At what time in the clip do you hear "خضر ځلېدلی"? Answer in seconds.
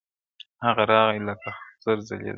1.57-2.29